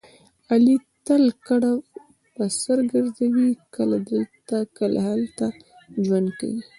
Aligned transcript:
علي 0.51 0.75
تل 1.05 1.23
کډه 1.47 1.73
په 2.35 2.43
سر 2.61 2.77
ګرځوي 2.91 3.49
کله 3.75 3.97
دلته 4.09 4.57
کله 4.77 4.99
هلته 5.09 5.45
ژوند 6.05 6.29
کوي. 6.39 6.61